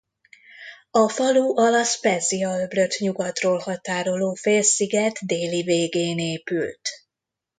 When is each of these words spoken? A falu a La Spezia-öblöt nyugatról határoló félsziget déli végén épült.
A 0.91 1.09
falu 1.09 1.57
a 1.59 1.69
La 1.69 1.83
Spezia-öblöt 1.83 2.97
nyugatról 2.99 3.57
határoló 3.57 4.33
félsziget 4.33 5.25
déli 5.25 5.63
végén 5.63 6.17
épült. 6.19 6.89